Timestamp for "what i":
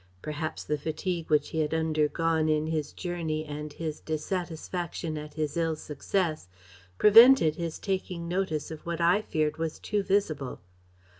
8.83-9.21